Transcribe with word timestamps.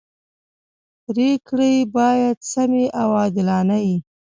پریکړي 1.05 1.73
باید 1.95 2.37
سمي 2.51 2.85
او 3.01 3.09
عادلانه 3.19 3.77
يي. 3.87 3.97